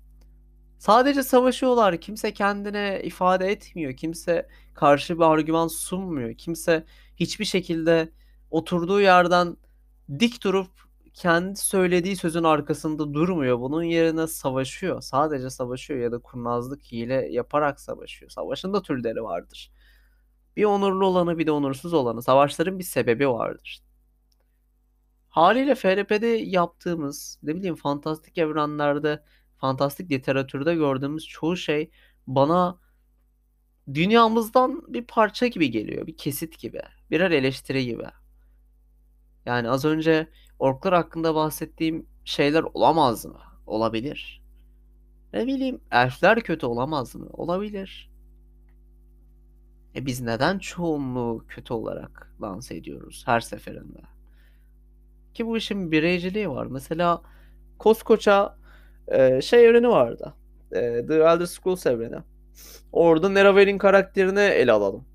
sadece 0.80 1.24
savaşıyorlar. 1.24 2.02
Kimse 2.02 2.34
kendine 2.34 3.02
ifade 3.04 3.48
etmiyor. 3.48 3.94
Kimse 3.94 4.48
karşı 4.74 5.18
bir 5.18 5.24
argüman 5.24 5.68
sunmuyor. 5.68 6.34
Kimse 6.34 6.86
hiçbir 7.16 7.46
şekilde 7.46 8.12
oturduğu 8.52 9.02
yerden 9.02 9.58
dik 10.20 10.44
durup 10.44 10.68
kendi 11.14 11.60
söylediği 11.60 12.16
sözün 12.16 12.44
arkasında 12.44 13.14
durmuyor. 13.14 13.60
Bunun 13.60 13.84
yerine 13.84 14.28
savaşıyor. 14.28 15.02
Sadece 15.02 15.50
savaşıyor 15.50 16.00
ya 16.00 16.12
da 16.12 16.20
kurnazlık, 16.20 16.84
hile 16.84 17.28
yaparak 17.32 17.80
savaşıyor. 17.80 18.32
Savaşın 18.32 18.74
da 18.74 18.82
türleri 18.82 19.24
vardır. 19.24 19.72
Bir 20.55 20.65
onurlu 20.65 21.05
olanı 21.05 21.38
bir 21.38 21.48
de 21.48 21.51
onursuz 21.51 21.93
olanı. 21.93 22.22
Savaşların 22.22 22.79
bir 22.79 22.84
sebebi 22.84 23.29
vardır. 23.29 23.81
Haliyle 25.29 25.75
FRP'de 25.75 26.27
yaptığımız, 26.27 27.39
ne 27.43 27.55
bileyim 27.55 27.75
fantastik 27.75 28.38
evrenlerde, 28.38 29.24
fantastik 29.58 30.12
literatürde 30.12 30.75
gördüğümüz 30.75 31.27
çoğu 31.27 31.58
şey 31.58 31.91
bana 32.27 32.79
dünyamızdan 33.93 34.93
bir 34.93 35.05
parça 35.05 35.48
gibi 35.48 35.72
geliyor. 35.72 36.08
Bir 36.08 36.17
kesit 36.17 36.60
gibi. 36.60 36.81
Birer 37.12 37.31
eleştiri 37.31 37.86
gibi. 37.86 38.05
Yani 39.46 39.70
az 39.70 39.86
önce 39.86 40.29
orklar 40.60 40.93
hakkında 40.93 41.36
bahsettiğim 41.36 42.08
şeyler 42.25 42.63
olamaz 42.74 43.25
mı? 43.25 43.39
Olabilir. 43.65 44.41
Ne 45.34 45.48
bileyim 45.48 45.81
elfler 45.91 46.41
kötü 46.41 46.65
olamaz 46.65 47.15
mı? 47.15 47.29
Olabilir. 47.34 48.11
E 49.96 50.06
biz 50.06 50.22
neden 50.22 50.60
çoğunluğu 50.60 51.46
kötü 51.48 51.74
olarak 51.74 52.34
lanse 52.42 52.76
ediyoruz 52.76 53.24
her 53.26 53.40
seferinde? 53.40 54.00
Ki 55.34 55.48
bu 55.48 55.58
işin 55.58 55.92
bireyciliği 55.92 56.50
var. 56.50 56.66
Mesela 56.66 57.22
koskoca 57.80 58.56
e, 59.08 59.42
şey 59.42 59.66
evreni 59.66 59.90
vardı. 59.90 60.34
E, 60.72 60.80
The 61.08 61.14
Elder 61.16 61.46
Scrolls 61.46 61.86
evreni. 61.86 62.18
Orada 62.92 63.30
Nerevarine 63.30 63.78
karakterini 63.78 64.40
ele 64.40 64.72
alalım. 64.72 65.06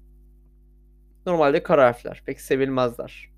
Normalde 1.26 1.62
kara 1.62 1.86
harfler. 1.86 2.22
Pek 2.26 2.40
sevilmezler. 2.40 3.30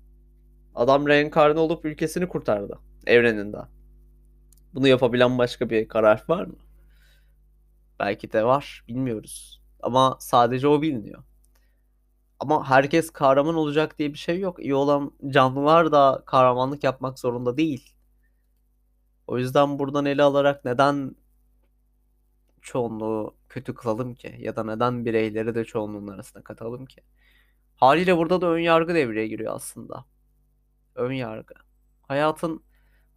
Adam 0.75 1.07
reenkarne 1.07 1.59
olup 1.59 1.85
ülkesini 1.85 2.27
kurtardı. 2.27 2.79
Evreninde. 3.07 3.57
Bunu 4.73 4.87
yapabilen 4.87 5.37
başka 5.37 5.69
bir 5.69 5.87
kara 5.87 6.09
harf 6.09 6.29
var 6.29 6.45
mı? 6.45 6.55
Belki 7.99 8.31
de 8.31 8.43
var. 8.43 8.83
Bilmiyoruz. 8.87 9.61
Ama 9.83 10.17
sadece 10.19 10.67
o 10.67 10.81
biliniyor. 10.81 11.23
Ama 12.39 12.69
herkes 12.69 13.09
kahraman 13.09 13.55
olacak 13.55 13.99
diye 13.99 14.13
bir 14.13 14.17
şey 14.17 14.39
yok. 14.39 14.59
İyi 14.63 14.75
olan 14.75 15.11
canlılar 15.29 15.91
da 15.91 16.23
kahramanlık 16.25 16.83
yapmak 16.83 17.19
zorunda 17.19 17.57
değil. 17.57 17.93
O 19.27 19.37
yüzden 19.37 19.79
buradan 19.79 20.05
ele 20.05 20.23
alarak 20.23 20.65
neden 20.65 21.15
çoğunluğu 22.61 23.35
kötü 23.49 23.75
kılalım 23.75 24.15
ki? 24.15 24.35
Ya 24.39 24.55
da 24.55 24.63
neden 24.63 25.05
bireyleri 25.05 25.55
de 25.55 25.65
çoğunluğun 25.65 26.07
arasına 26.07 26.43
katalım 26.43 26.85
ki? 26.85 27.01
Haliyle 27.75 28.17
burada 28.17 28.41
da 28.41 28.47
ön 28.47 28.59
yargı 28.59 28.95
devreye 28.95 29.27
giriyor 29.27 29.55
aslında. 29.55 30.05
Ön 30.95 31.11
yargı. 31.11 31.53
Hayatın 32.01 32.63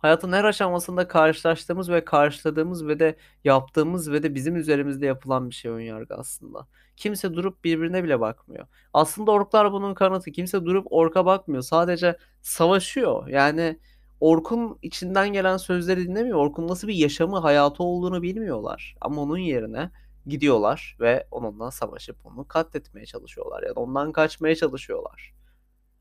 hayatın 0.03 0.33
her 0.33 0.45
aşamasında 0.45 1.09
karşılaştığımız 1.09 1.91
ve 1.91 2.05
karşıladığımız 2.05 2.87
ve 2.87 2.99
de 2.99 3.17
yaptığımız 3.45 4.13
ve 4.13 4.23
de 4.23 4.35
bizim 4.35 4.57
üzerimizde 4.57 5.07
yapılan 5.07 5.51
bir 5.51 5.55
şey 5.55 5.71
ön 5.71 5.81
yargı 5.81 6.15
aslında. 6.15 6.67
Kimse 6.97 7.35
durup 7.35 7.65
birbirine 7.65 8.05
bile 8.05 8.21
bakmıyor. 8.21 8.67
Aslında 8.93 9.31
orklar 9.31 9.73
bunun 9.73 9.95
kanıtı. 9.95 10.33
Kimse 10.33 10.65
durup 10.65 10.87
orka 10.91 11.27
bakmıyor. 11.27 11.63
Sadece 11.63 12.17
savaşıyor. 12.43 13.29
Yani 13.29 13.79
orkun 14.21 14.79
içinden 14.83 15.33
gelen 15.33 15.57
sözleri 15.57 16.09
dinlemiyor. 16.09 16.39
Orkun 16.39 16.69
nasıl 16.69 16.89
bir 16.89 16.95
yaşamı, 16.95 17.39
hayatı 17.39 17.83
olduğunu 17.83 18.23
bilmiyorlar. 18.23 18.97
Ama 19.01 19.23
onun 19.23 19.39
yerine 19.39 19.91
gidiyorlar 20.27 20.97
ve 21.01 21.27
onunla 21.31 21.71
savaşıp 21.71 22.27
onu 22.27 22.49
katletmeye 22.49 23.07
çalışıyorlar 23.07 23.63
ya 23.63 23.77
da 23.77 23.81
ondan 23.81 24.13
kaçmaya 24.13 24.55
çalışıyorlar. 24.57 25.33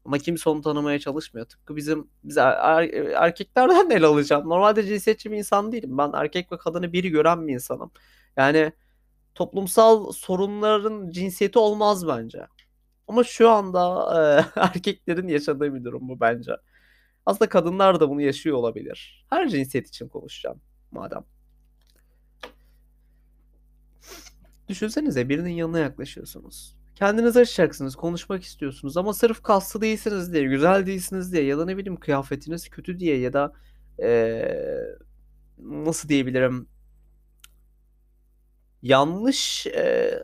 Ama 0.06 0.18
kimse 0.18 0.50
onu 0.50 0.62
tanımaya 0.62 1.00
çalışmıyor. 1.00 1.46
Tıpkı 1.48 1.76
bizim 1.76 2.08
biz 2.24 2.38
er, 2.38 2.54
er- 2.54 3.12
erkeklerden 3.12 3.90
de 3.90 3.96
ele 3.96 4.06
alacağım. 4.06 4.50
Normalde 4.50 4.84
cinsiyetçi 4.84 5.32
bir 5.32 5.38
insan 5.38 5.72
değilim. 5.72 5.98
Ben 5.98 6.12
erkek 6.14 6.52
ve 6.52 6.58
kadını 6.58 6.94
biri 6.94 7.10
gören 7.10 7.48
bir 7.48 7.54
insanım. 7.54 7.92
Yani 8.38 8.72
toplumsal 9.36 10.12
sorunların 10.12 11.10
cinsiyeti 11.10 11.60
olmaz 11.60 12.08
bence. 12.08 12.48
Ama 13.08 13.24
şu 13.24 13.50
anda 13.50 13.82
e, 14.56 14.60
erkeklerin 14.60 15.28
yaşadığı 15.28 15.74
bir 15.76 15.84
durum 15.84 16.10
bu 16.10 16.20
bence. 16.20 16.52
Aslında 17.26 17.50
kadınlar 17.50 18.00
da 18.00 18.10
bunu 18.10 18.22
yaşıyor 18.22 18.58
olabilir. 18.58 19.26
Her 19.30 19.50
cinsiyet 19.50 19.88
için 19.88 20.08
konuşacağım 20.10 20.62
madem. 20.92 21.24
Düşünsenize 24.68 25.30
birinin 25.30 25.50
yanına 25.50 25.80
yaklaşıyorsunuz. 25.80 26.81
Kendinizi 27.02 27.40
açacaksınız, 27.40 27.96
konuşmak 27.96 28.44
istiyorsunuz 28.44 28.98
ama 28.98 29.14
sırf 29.14 29.44
kaslı 29.44 29.82
değilsiniz 29.82 30.34
diye, 30.34 30.44
güzel 30.44 30.86
değilsiniz 30.86 31.34
diye 31.34 31.44
ya 31.44 31.58
da 31.58 31.66
ne 31.66 31.78
bileyim 31.78 32.00
kıyafetiniz 32.00 32.70
kötü 32.70 33.00
diye 33.00 33.20
ya 33.20 33.34
da 33.34 33.54
eee, 34.00 34.98
nasıl 35.60 36.10
diyebilirim? 36.10 36.68
Yanlış 38.82 39.66
eee, 39.68 40.22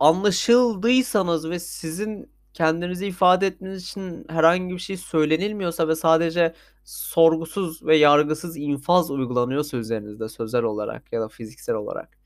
anlaşıldıysanız 0.00 1.50
ve 1.50 1.58
sizin 1.60 2.32
kendinizi 2.54 3.06
ifade 3.06 3.46
etmeniz 3.46 3.82
için 3.84 4.26
herhangi 4.28 4.74
bir 4.74 4.80
şey 4.80 4.96
söylenilmiyorsa 4.96 5.88
ve 5.88 5.96
sadece 5.96 6.54
sorgusuz 6.84 7.86
ve 7.86 7.96
yargısız 7.96 8.56
infaz 8.56 9.10
uygulanıyorsa 9.10 9.76
üzerinizde 9.76 10.28
sözel 10.28 10.62
olarak 10.62 11.12
ya 11.12 11.20
da 11.20 11.28
fiziksel 11.28 11.74
olarak 11.76 12.21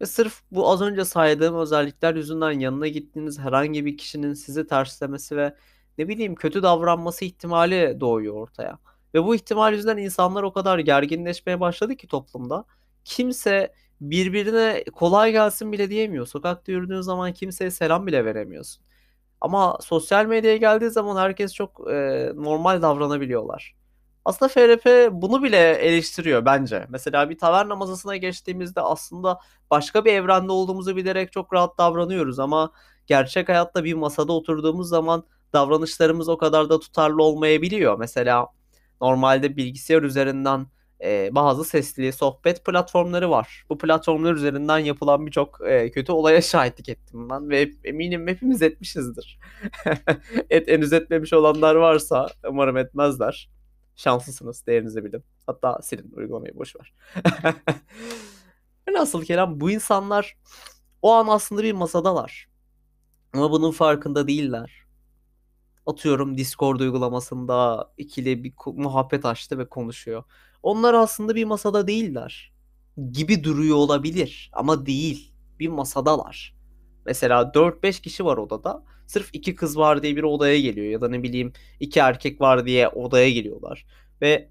ve 0.00 0.06
sırf 0.06 0.42
bu 0.50 0.70
az 0.70 0.82
önce 0.82 1.04
saydığım 1.04 1.56
özellikler 1.56 2.14
yüzünden 2.14 2.50
yanına 2.50 2.88
gittiğiniz 2.88 3.38
herhangi 3.38 3.84
bir 3.84 3.96
kişinin 3.96 4.34
sizi 4.34 4.66
terslemesi 4.66 5.36
ve 5.36 5.56
ne 5.98 6.08
bileyim 6.08 6.34
kötü 6.34 6.62
davranması 6.62 7.24
ihtimali 7.24 7.96
doğuyor 8.00 8.34
ortaya. 8.34 8.78
Ve 9.14 9.24
bu 9.24 9.34
ihtimal 9.34 9.72
yüzünden 9.72 9.96
insanlar 9.96 10.42
o 10.42 10.52
kadar 10.52 10.78
gerginleşmeye 10.78 11.60
başladı 11.60 11.96
ki 11.96 12.06
toplumda. 12.06 12.64
Kimse 13.04 13.72
birbirine 14.00 14.84
kolay 14.84 15.32
gelsin 15.32 15.72
bile 15.72 15.90
diyemiyor. 15.90 16.26
Sokakta 16.26 16.72
yürüdüğün 16.72 17.00
zaman 17.00 17.32
kimseye 17.32 17.70
selam 17.70 18.06
bile 18.06 18.24
veremiyorsun. 18.24 18.84
Ama 19.40 19.78
sosyal 19.82 20.26
medyaya 20.26 20.56
geldiği 20.56 20.90
zaman 20.90 21.16
herkes 21.16 21.54
çok 21.54 21.90
e, 21.90 22.32
normal 22.36 22.82
davranabiliyorlar. 22.82 23.76
Aslında 24.26 24.48
FRP 24.48 25.12
bunu 25.12 25.42
bile 25.42 25.70
eleştiriyor 25.72 26.44
bence. 26.44 26.86
Mesela 26.88 27.30
bir 27.30 27.38
taverna 27.38 27.76
masasına 27.76 28.16
geçtiğimizde 28.16 28.80
aslında 28.80 29.38
başka 29.70 30.04
bir 30.04 30.12
evrende 30.12 30.52
olduğumuzu 30.52 30.96
bilerek 30.96 31.32
çok 31.32 31.52
rahat 31.52 31.78
davranıyoruz 31.78 32.38
ama 32.38 32.72
gerçek 33.06 33.48
hayatta 33.48 33.84
bir 33.84 33.94
masada 33.94 34.32
oturduğumuz 34.32 34.88
zaman 34.88 35.24
davranışlarımız 35.52 36.28
o 36.28 36.38
kadar 36.38 36.68
da 36.70 36.80
tutarlı 36.80 37.22
olmayabiliyor. 37.22 37.98
Mesela 37.98 38.46
normalde 39.00 39.56
bilgisayar 39.56 40.02
üzerinden 40.02 40.66
e, 41.04 41.28
bazı 41.32 41.64
sesli 41.64 42.12
sohbet 42.12 42.64
platformları 42.64 43.30
var. 43.30 43.64
Bu 43.70 43.78
platformlar 43.78 44.34
üzerinden 44.34 44.78
yapılan 44.78 45.26
birçok 45.26 45.60
e, 45.66 45.90
kötü 45.90 46.12
olaya 46.12 46.42
şahitlik 46.42 46.88
ettim 46.88 47.30
ben 47.30 47.50
ve 47.50 47.70
eminim 47.84 48.28
hepimiz 48.28 48.62
etmişizdir. 48.62 49.38
Et, 50.50 50.68
henüz 50.68 50.92
etmemiş 50.92 51.32
olanlar 51.32 51.74
varsa 51.74 52.26
umarım 52.48 52.76
etmezler. 52.76 53.55
Şanslısınız, 53.96 54.66
değerinizi 54.66 55.04
bilin. 55.04 55.24
Hatta 55.46 55.82
silin 55.82 56.12
uygulamayı 56.12 56.54
boş 56.54 56.76
ver. 56.76 56.94
Nasıl 58.92 59.24
Kerem 59.24 59.60
bu 59.60 59.70
insanlar 59.70 60.36
o 61.02 61.12
an 61.12 61.26
aslında 61.28 61.62
bir 61.62 61.72
masadalar. 61.72 62.48
Ama 63.32 63.50
bunun 63.50 63.70
farkında 63.70 64.28
değiller 64.28 64.86
atıyorum 65.86 66.38
Discord 66.38 66.80
uygulamasında 66.80 67.88
ikili 67.98 68.44
bir 68.44 68.52
muhabbet 68.66 69.24
açtı 69.24 69.58
ve 69.58 69.68
konuşuyor. 69.68 70.24
Onlar 70.62 70.94
aslında 70.94 71.34
bir 71.34 71.44
masada 71.44 71.86
değiller. 71.86 72.52
Gibi 73.10 73.44
duruyor 73.44 73.76
olabilir 73.76 74.50
ama 74.52 74.86
değil. 74.86 75.32
Bir 75.58 75.68
masadalar. 75.68 76.55
Mesela 77.06 77.42
4-5 77.54 78.00
kişi 78.02 78.24
var 78.24 78.36
odada. 78.36 78.84
Sırf 79.06 79.30
iki 79.32 79.54
kız 79.54 79.78
var 79.78 80.02
diye 80.02 80.16
bir 80.16 80.22
odaya 80.22 80.60
geliyor 80.60 80.86
ya 80.86 81.00
da 81.00 81.08
ne 81.08 81.22
bileyim 81.22 81.52
iki 81.80 82.00
erkek 82.00 82.40
var 82.40 82.66
diye 82.66 82.88
odaya 82.88 83.30
geliyorlar. 83.30 83.86
Ve 84.22 84.50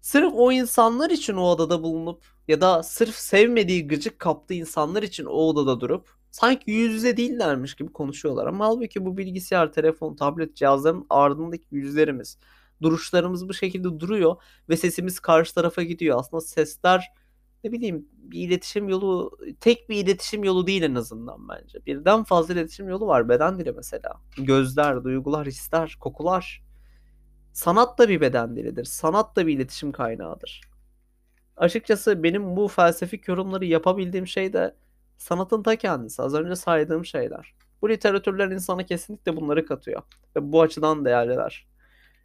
sırf 0.00 0.32
o 0.34 0.52
insanlar 0.52 1.10
için 1.10 1.34
o 1.34 1.42
odada 1.42 1.82
bulunup 1.82 2.24
ya 2.48 2.60
da 2.60 2.82
sırf 2.82 3.14
sevmediği 3.14 3.88
gıcık 3.88 4.18
kaptığı 4.18 4.54
insanlar 4.54 5.02
için 5.02 5.24
o 5.24 5.30
odada 5.30 5.80
durup 5.80 6.08
sanki 6.30 6.70
yüz 6.70 6.92
yüze 6.94 7.16
değillermiş 7.16 7.74
gibi 7.74 7.92
konuşuyorlar. 7.92 8.46
Ama 8.46 8.66
halbuki 8.66 9.04
bu 9.04 9.16
bilgisayar, 9.16 9.72
telefon, 9.72 10.16
tablet 10.16 10.56
cihazların 10.56 11.06
ardındaki 11.10 11.66
yüzlerimiz, 11.70 12.38
duruşlarımız 12.82 13.48
bu 13.48 13.54
şekilde 13.54 14.00
duruyor 14.00 14.36
ve 14.68 14.76
sesimiz 14.76 15.20
karşı 15.20 15.54
tarafa 15.54 15.82
gidiyor. 15.82 16.18
Aslında 16.20 16.40
sesler 16.40 17.12
ne 17.64 17.72
bileyim 17.72 18.08
bir 18.12 18.40
iletişim 18.40 18.88
yolu, 18.88 19.38
tek 19.60 19.88
bir 19.88 19.96
iletişim 20.04 20.44
yolu 20.44 20.66
değil 20.66 20.82
en 20.82 20.94
azından 20.94 21.48
bence. 21.48 21.86
Birden 21.86 22.24
fazla 22.24 22.54
iletişim 22.54 22.88
yolu 22.88 23.06
var. 23.06 23.28
Beden 23.28 23.58
dili 23.58 23.72
mesela. 23.72 24.12
Gözler, 24.36 25.04
duygular, 25.04 25.46
hisler, 25.46 25.96
kokular. 26.00 26.62
Sanat 27.52 27.98
da 27.98 28.08
bir 28.08 28.20
beden 28.20 28.56
dilidir. 28.56 28.84
Sanat 28.84 29.36
da 29.36 29.46
bir 29.46 29.56
iletişim 29.56 29.92
kaynağıdır. 29.92 30.60
Açıkçası 31.56 32.22
benim 32.22 32.56
bu 32.56 32.68
felsefik 32.68 33.28
yorumları 33.28 33.64
yapabildiğim 33.64 34.26
şey 34.26 34.52
de 34.52 34.76
sanatın 35.18 35.62
ta 35.62 35.76
kendisi. 35.76 36.22
Az 36.22 36.34
önce 36.34 36.56
saydığım 36.56 37.04
şeyler. 37.04 37.54
Bu 37.82 37.88
literatürler 37.88 38.48
insana 38.48 38.82
kesinlikle 38.86 39.36
bunları 39.36 39.66
katıyor. 39.66 40.02
Ve 40.36 40.52
bu 40.52 40.62
açıdan 40.62 41.04
değerliler. 41.04 41.66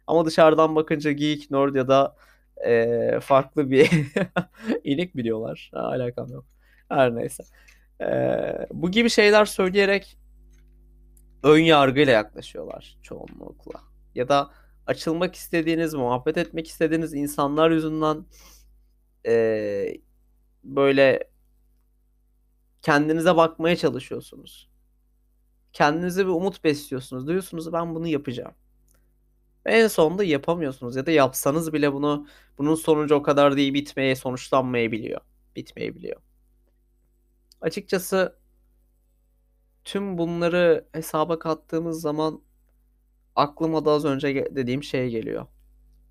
Ama 0.06 0.24
dışarıdan 0.24 0.76
bakınca 0.76 1.12
geek, 1.12 1.50
nerd 1.50 1.74
ya 1.74 1.88
da 1.88 2.16
e, 2.64 3.20
farklı 3.20 3.70
bir 3.70 3.90
inek 4.84 5.16
biliyorlar. 5.16 5.70
Alakam 5.72 6.28
yok. 6.28 6.44
Her 6.88 7.14
neyse. 7.14 7.44
E, 8.00 8.06
bu 8.72 8.90
gibi 8.90 9.10
şeyler 9.10 9.44
söyleyerek 9.44 10.18
ön 11.42 11.58
yargıyla 11.58 12.12
yaklaşıyorlar 12.12 12.98
çoğunlukla. 13.02 13.80
Ya 14.14 14.28
da 14.28 14.50
açılmak 14.86 15.34
istediğiniz, 15.34 15.94
muhabbet 15.94 16.36
etmek 16.36 16.68
istediğiniz 16.68 17.14
insanlar 17.14 17.70
yüzünden 17.70 18.26
e, 19.26 19.94
böyle 20.64 21.30
kendinize 22.82 23.36
bakmaya 23.36 23.76
çalışıyorsunuz. 23.76 24.70
Kendinize 25.72 26.26
bir 26.26 26.30
umut 26.30 26.64
besliyorsunuz. 26.64 27.28
Diyorsunuz 27.28 27.72
ben 27.72 27.94
bunu 27.94 28.06
yapacağım. 28.06 28.54
En 29.66 29.86
sonunda 29.88 30.24
yapamıyorsunuz 30.24 30.96
ya 30.96 31.06
da 31.06 31.10
yapsanız 31.10 31.72
bile 31.72 31.92
bunu 31.92 32.26
bunun 32.58 32.74
sonucu 32.74 33.14
o 33.14 33.22
kadar 33.22 33.56
değil 33.56 33.74
bitmeye 33.74 34.16
sonuçlanmayabiliyor. 34.16 35.20
Bitmeyebiliyor. 35.56 36.20
Açıkçası 37.60 38.38
tüm 39.84 40.18
bunları 40.18 40.88
hesaba 40.92 41.38
kattığımız 41.38 42.00
zaman 42.00 42.42
aklıma 43.36 43.84
da 43.84 43.90
az 43.90 44.04
önce 44.04 44.48
dediğim 44.56 44.82
şey 44.82 45.10
geliyor. 45.10 45.46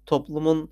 Toplumun 0.06 0.72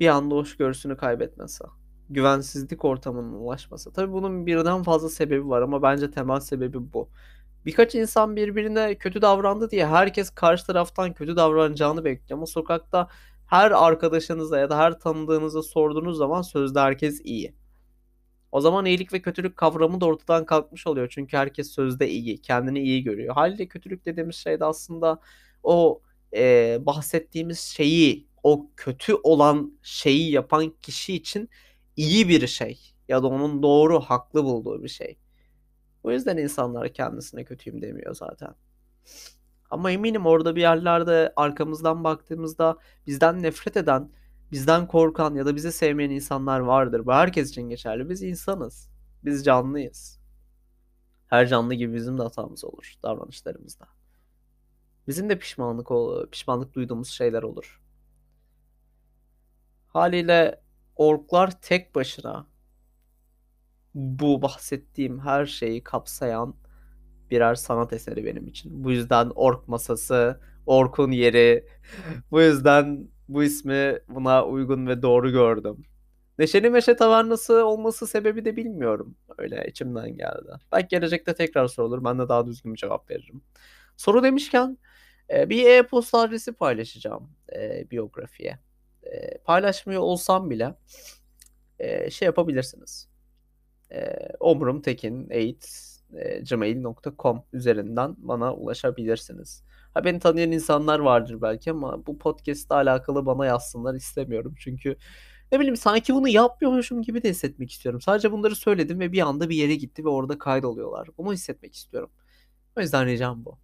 bir 0.00 0.08
anda 0.08 0.34
hoşgörüsünü 0.34 0.96
kaybetmesi 0.96 1.64
güvensizlik 2.10 2.84
ortamının 2.84 3.32
ulaşması. 3.32 3.92
Tabii 3.92 4.12
bunun 4.12 4.46
birden 4.46 4.82
fazla 4.82 5.08
sebebi 5.08 5.48
var 5.48 5.62
ama 5.62 5.82
bence 5.82 6.10
temel 6.10 6.40
sebebi 6.40 6.92
bu. 6.92 7.08
Birkaç 7.66 7.94
insan 7.94 8.36
birbirine 8.36 8.94
kötü 8.94 9.22
davrandı 9.22 9.70
diye 9.70 9.86
herkes 9.86 10.30
karşı 10.30 10.66
taraftan 10.66 11.14
kötü 11.14 11.36
davranacağını 11.36 12.04
bekliyor 12.04 12.38
ama 12.38 12.46
sokakta 12.46 13.08
her 13.46 13.70
arkadaşınıza 13.70 14.58
ya 14.58 14.70
da 14.70 14.78
her 14.78 15.00
tanıdığınıza 15.00 15.62
sorduğunuz 15.62 16.18
zaman 16.18 16.42
sözde 16.42 16.80
herkes 16.80 17.20
iyi. 17.24 17.54
O 18.52 18.60
zaman 18.60 18.86
iyilik 18.86 19.12
ve 19.12 19.22
kötülük 19.22 19.56
kavramı 19.56 20.00
da 20.00 20.06
ortadan 20.06 20.46
kalkmış 20.46 20.86
oluyor. 20.86 21.08
Çünkü 21.10 21.36
herkes 21.36 21.70
sözde 21.70 22.08
iyi, 22.08 22.42
kendini 22.42 22.80
iyi 22.80 23.04
görüyor. 23.04 23.34
Haliyle 23.34 23.68
kötülük 23.68 24.06
dediğimiz 24.06 24.36
şey 24.36 24.60
de 24.60 24.64
aslında 24.64 25.20
o 25.62 26.02
e, 26.36 26.78
bahsettiğimiz 26.86 27.60
şeyi, 27.60 28.26
o 28.42 28.70
kötü 28.76 29.14
olan 29.14 29.78
şeyi 29.82 30.32
yapan 30.32 30.74
kişi 30.82 31.14
için 31.14 31.48
iyi 31.96 32.28
bir 32.28 32.46
şey 32.46 32.80
ya 33.08 33.22
da 33.22 33.26
onun 33.26 33.62
doğru, 33.62 34.00
haklı 34.00 34.44
bulduğu 34.44 34.82
bir 34.82 34.88
şey. 34.88 35.18
O 36.06 36.10
yüzden 36.10 36.36
insanlar 36.36 36.88
kendisine 36.88 37.44
kötüyüm 37.44 37.82
demiyor 37.82 38.14
zaten. 38.14 38.54
Ama 39.70 39.90
eminim 39.90 40.26
orada 40.26 40.56
bir 40.56 40.60
yerlerde 40.60 41.32
arkamızdan 41.36 42.04
baktığımızda 42.04 42.76
bizden 43.06 43.42
nefret 43.42 43.76
eden, 43.76 44.10
bizden 44.52 44.86
korkan 44.86 45.34
ya 45.34 45.46
da 45.46 45.56
bizi 45.56 45.72
sevmeyen 45.72 46.10
insanlar 46.10 46.60
vardır. 46.60 47.06
Bu 47.06 47.12
herkes 47.12 47.50
için 47.50 47.62
geçerli. 47.62 48.08
Biz 48.10 48.22
insanız. 48.22 48.90
Biz 49.24 49.44
canlıyız. 49.44 50.20
Her 51.26 51.46
canlı 51.46 51.74
gibi 51.74 51.94
bizim 51.94 52.18
de 52.18 52.22
hatamız 52.22 52.64
olur 52.64 52.94
davranışlarımızda. 53.02 53.88
Bizim 55.08 55.28
de 55.28 55.38
pişmanlık 55.38 55.88
pişmanlık 56.32 56.74
duyduğumuz 56.74 57.08
şeyler 57.08 57.42
olur. 57.42 57.82
Haliyle 59.88 60.60
orklar 60.96 61.60
tek 61.60 61.94
başına 61.94 62.46
bu 63.96 64.42
bahsettiğim 64.42 65.20
her 65.20 65.46
şeyi 65.46 65.84
kapsayan 65.84 66.54
birer 67.30 67.54
sanat 67.54 67.92
eseri 67.92 68.24
benim 68.24 68.46
için. 68.46 68.84
Bu 68.84 68.90
yüzden 68.90 69.30
ork 69.34 69.68
masası, 69.68 70.40
orkun 70.66 71.10
yeri. 71.10 71.66
bu 72.30 72.40
yüzden 72.40 73.08
bu 73.28 73.44
ismi 73.44 73.98
buna 74.08 74.46
uygun 74.46 74.86
ve 74.86 75.02
doğru 75.02 75.30
gördüm. 75.30 75.82
Neşeli 76.38 76.70
Meşe 76.70 76.96
Tavernası 76.96 77.64
olması 77.64 78.06
sebebi 78.06 78.44
de 78.44 78.56
bilmiyorum. 78.56 79.16
Öyle 79.38 79.66
içimden 79.68 80.16
geldi. 80.16 80.48
Belki 80.72 80.88
gelecekte 80.88 81.34
tekrar 81.34 81.68
sorulur. 81.68 82.04
Ben 82.04 82.18
de 82.18 82.28
daha 82.28 82.46
düzgün 82.46 82.72
bir 82.74 82.78
cevap 82.78 83.10
veririm. 83.10 83.42
Soru 83.96 84.22
demişken 84.22 84.78
bir 85.30 85.66
e-posta 85.70 86.18
adresi 86.18 86.52
paylaşacağım 86.52 87.30
biyografiye 87.90 88.58
e, 89.02 89.38
paylaşmıyor 89.38 90.02
olsam 90.02 90.50
bile 90.50 90.74
e, 91.78 92.10
şey 92.10 92.26
yapabilirsiniz. 92.26 93.08
E, 93.90 94.00
omrumtekin8 94.40 95.96
üzerinden 97.52 98.14
bana 98.18 98.54
ulaşabilirsiniz. 98.54 99.64
Ha 99.94 100.04
beni 100.04 100.18
tanıyan 100.18 100.52
insanlar 100.52 100.98
vardır 100.98 101.42
belki 101.42 101.70
ama 101.70 102.06
bu 102.06 102.18
podcast 102.18 102.72
alakalı 102.72 103.26
bana 103.26 103.46
yazsınlar 103.46 103.94
istemiyorum. 103.94 104.54
Çünkü 104.58 104.96
ne 105.52 105.60
bileyim 105.60 105.76
sanki 105.76 106.14
bunu 106.14 106.28
yapmıyormuşum 106.28 107.02
gibi 107.02 107.22
de 107.22 107.30
hissetmek 107.30 107.70
istiyorum. 107.70 108.00
Sadece 108.00 108.32
bunları 108.32 108.56
söyledim 108.56 109.00
ve 109.00 109.12
bir 109.12 109.20
anda 109.20 109.48
bir 109.48 109.56
yere 109.56 109.74
gitti 109.74 110.04
ve 110.04 110.08
orada 110.08 110.38
kaydoluyorlar. 110.38 111.08
Bunu 111.18 111.32
hissetmek 111.32 111.74
istiyorum. 111.74 112.10
O 112.76 112.80
yüzden 112.80 113.06
ricam 113.06 113.44
bu. 113.44 113.58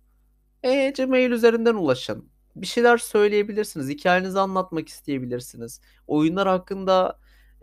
E, 0.62 0.90
Gmail 0.90 1.30
üzerinden 1.30 1.74
ulaşın 1.74 2.32
bir 2.56 2.66
şeyler 2.66 2.98
söyleyebilirsiniz. 2.98 3.88
Hikayenizi 3.88 4.40
anlatmak 4.40 4.88
isteyebilirsiniz. 4.88 5.80
Oyunlar 6.06 6.48
hakkında 6.48 7.18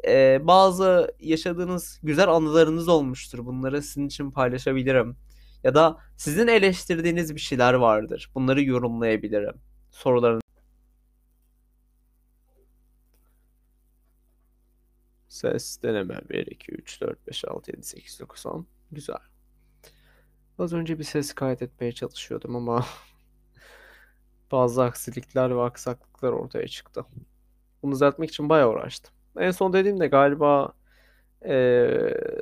e, 0.08 0.40
bazı 0.48 1.16
yaşadığınız 1.20 2.00
güzel 2.04 2.28
anılarınız 2.30 2.88
olmuştur. 2.88 3.46
Bunları 3.46 3.82
sizin 3.82 4.08
için 4.08 4.32
paylaşabilirim. 4.32 5.18
Ya 5.64 5.76
da 5.76 5.98
sizin 6.18 6.48
eleştirdiğiniz 6.48 7.36
bir 7.36 7.40
şeyler 7.40 7.74
vardır. 7.74 8.32
Bunları 8.36 8.64
yorumlayabilirim. 8.64 9.56
Sorularınız 9.92 10.42
Ses 15.40 15.84
deneme 15.84 16.22
1, 16.30 16.48
2, 16.48 16.72
3, 16.72 17.02
4, 17.02 17.28
5, 17.28 17.46
6, 17.46 17.72
7, 17.72 17.84
8, 17.84 18.20
9, 18.20 18.46
10. 18.46 18.68
Güzel. 18.92 19.16
Az 20.60 20.74
önce 20.74 21.00
bir 21.00 21.04
ses 21.04 21.34
kaydetmeye 21.34 21.92
çalışıyordum 21.92 22.56
ama 22.56 22.86
bazı 24.52 24.84
aksilikler 24.84 25.56
ve 25.56 25.62
aksaklıklar 25.62 26.32
ortaya 26.32 26.68
çıktı. 26.68 27.06
Bunu 27.84 27.92
düzeltmek 27.92 28.30
için 28.30 28.50
bayağı 28.50 28.70
uğraştım. 28.70 29.19
En 29.40 29.52
son 29.52 29.74
dediğimde 29.74 30.08
galiba 30.08 30.74
e, 31.46 31.88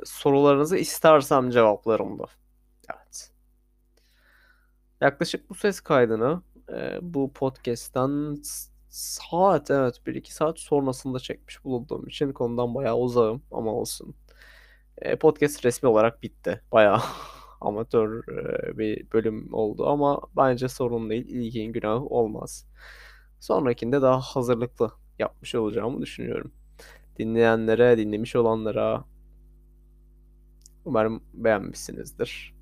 sorularınızı 0.04 0.76
istersem 0.76 1.50
cevaplarımdı. 1.50 2.24
Evet. 2.94 3.30
Yaklaşık 5.00 5.50
bu 5.50 5.54
ses 5.54 5.80
kaydını 5.80 6.42
e, 6.72 6.98
bu 7.02 7.32
podcast'ten 7.32 8.36
saat 8.88 9.70
evet 9.70 10.00
1-2 10.06 10.32
saat 10.32 10.58
sonrasında 10.58 11.18
çekmiş 11.18 11.64
bulunduğum 11.64 12.06
için 12.06 12.32
konudan 12.32 12.74
bayağı 12.74 12.96
uzağım 12.96 13.42
ama 13.52 13.72
olsun. 13.72 14.14
E, 14.98 15.16
podcast 15.16 15.64
resmi 15.64 15.88
olarak 15.88 16.22
bitti. 16.22 16.60
Bayağı 16.72 17.00
amatör 17.60 18.28
e, 18.28 18.78
bir 18.78 19.12
bölüm 19.12 19.54
oldu 19.54 19.86
ama 19.88 20.20
bence 20.36 20.68
sorun 20.68 21.10
değil. 21.10 21.26
İlgin 21.28 21.72
günahı 21.72 22.04
olmaz. 22.06 22.66
Sonrakinde 23.40 24.02
daha 24.02 24.20
hazırlıklı 24.20 24.90
yapmış 25.18 25.54
olacağımı 25.54 26.02
düşünüyorum. 26.02 26.52
Dinleyenlere, 27.18 27.98
dinlemiş 27.98 28.36
olanlara 28.36 29.04
umarım 30.84 31.22
beğenmişsinizdir. 31.34 32.54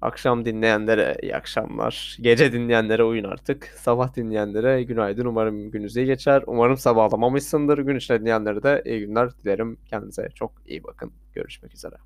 Akşam 0.00 0.44
dinleyenlere 0.44 1.16
iyi 1.22 1.36
akşamlar. 1.36 2.16
Gece 2.20 2.52
dinleyenlere 2.52 3.04
uyun 3.04 3.24
artık. 3.24 3.64
Sabah 3.64 4.16
dinleyenlere 4.16 4.82
günaydın. 4.82 5.24
Umarım 5.24 5.70
gününüz 5.70 5.96
iyi 5.96 6.06
geçer. 6.06 6.42
Umarım 6.46 6.76
sabahlamamışsındır. 6.76 7.78
Gün 7.78 7.96
içinde 7.96 8.20
dinleyenlere 8.20 8.62
de 8.62 8.82
iyi 8.84 9.00
günler 9.00 9.38
dilerim. 9.38 9.78
Kendinize 9.86 10.28
çok 10.34 10.52
iyi 10.66 10.84
bakın. 10.84 11.12
Görüşmek 11.34 11.74
üzere. 11.74 11.96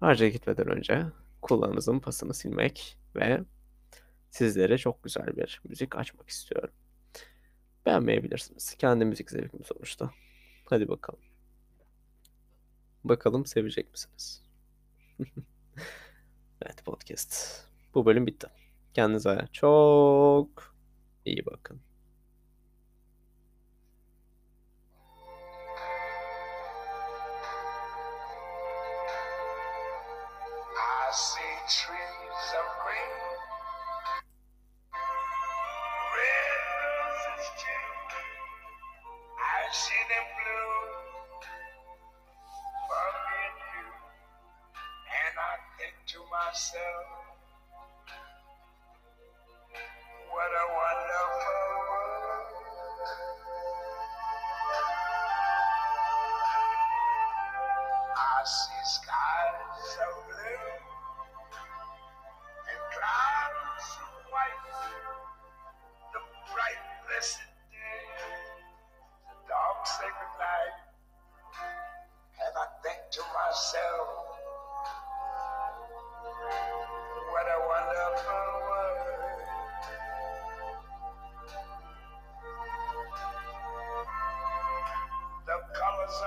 Harca 0.00 0.28
gitmeden 0.28 0.68
önce 0.68 1.02
kulağınızın 1.42 1.98
pasını 2.00 2.34
silmek 2.34 2.98
ve 3.16 3.40
sizlere 4.30 4.78
çok 4.78 5.04
güzel 5.04 5.36
bir 5.36 5.60
müzik 5.68 5.96
açmak 5.96 6.28
istiyorum. 6.28 6.70
Beğenmeyebilirsiniz. 7.86 8.74
Kendi 8.74 9.04
müzik 9.04 9.30
zevkim 9.30 9.64
sonuçta. 9.64 10.10
Hadi 10.64 10.88
bakalım. 10.88 11.20
Bakalım 13.04 13.46
sevecek 13.46 13.90
misiniz? 13.92 14.42
evet 16.62 16.84
podcast. 16.84 17.64
Bu 17.94 18.06
bölüm 18.06 18.26
bitti. 18.26 18.46
Kendinize 18.94 19.48
çok 19.52 20.74
iyi 21.24 21.46
bakın. 21.46 21.80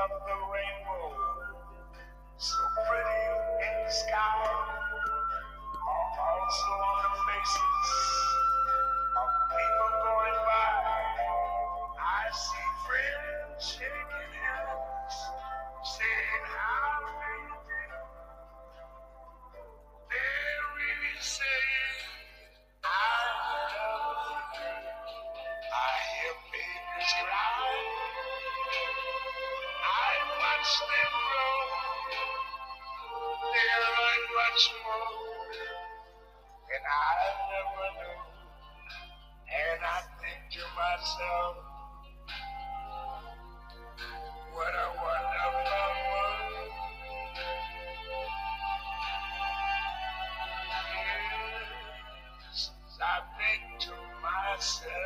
The 0.09 0.37
rainbow, 0.53 0.96
watch 30.67 30.79
them 30.79 31.11
grow. 31.27 31.63
They 33.53 33.67
learn 33.87 34.21
much 34.35 34.63
more 34.83 35.07
I 36.83 37.23
never 37.47 37.87
knew. 37.95 38.19
And 39.47 39.79
I 39.79 39.99
think 40.19 40.41
to 40.51 40.63
myself, 40.75 41.55
what 44.51 44.73
a 44.75 44.87
wonderful 44.99 45.87
world. 46.11 46.71
Yes, 52.43 52.71
I 53.01 53.03
think 53.39 53.63
to 53.83 53.95
myself. 54.21 54.96